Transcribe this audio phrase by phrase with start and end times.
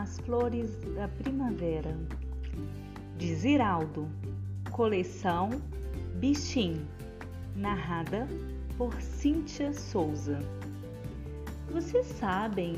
[0.00, 1.92] As Flores da Primavera,
[3.16, 4.08] de Ziraldo,
[4.70, 5.50] coleção
[6.14, 6.86] Bichim,
[7.56, 8.28] narrada
[8.76, 10.38] por Cíntia Souza.
[11.72, 12.76] Vocês sabem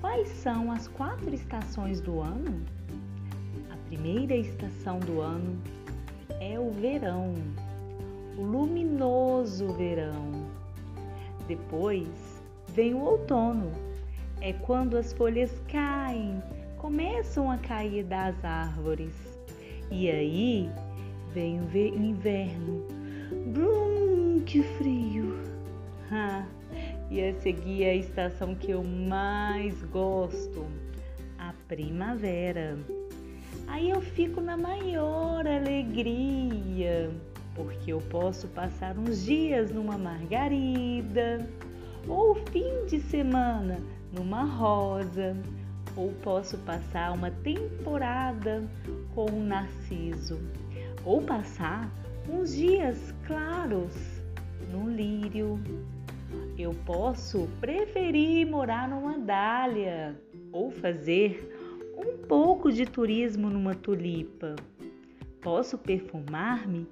[0.00, 2.64] quais são as quatro estações do ano?
[3.70, 5.60] A primeira estação do ano
[6.40, 7.34] é o verão,
[8.38, 10.48] o luminoso verão.
[11.46, 12.08] Depois
[12.68, 13.70] vem o outono,
[14.40, 16.42] é quando as folhas caem,
[16.82, 19.14] começam a cair das árvores.
[19.88, 20.68] E aí
[21.32, 22.84] vem o inverno.
[23.54, 25.38] Brum, que frio!
[26.10, 26.44] Ha,
[27.08, 30.66] e a seguir a estação que eu mais gosto,
[31.38, 32.76] a primavera.
[33.68, 37.10] Aí eu fico na maior alegria,
[37.54, 41.48] porque eu posso passar uns dias numa margarida,
[42.08, 43.78] ou fim de semana
[44.12, 45.36] numa rosa,
[45.96, 48.68] ou posso passar uma temporada
[49.14, 50.40] com um narciso,
[51.04, 51.90] ou passar
[52.28, 53.94] uns dias claros
[54.70, 55.60] no lírio.
[56.56, 60.16] Eu posso preferir morar numa dália
[60.50, 61.50] ou fazer
[61.96, 64.56] um pouco de turismo numa tulipa.
[65.40, 66.86] Posso perfumar-me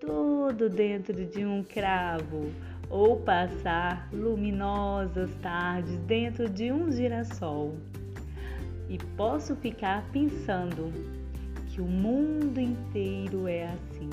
[0.00, 2.50] todo dentro de um cravo
[2.90, 7.74] ou passar luminosas tardes dentro de um girassol.
[8.94, 10.92] E posso ficar pensando
[11.66, 14.08] que o mundo inteiro é assim,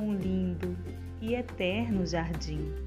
[0.00, 0.74] um lindo
[1.20, 2.85] e eterno jardim.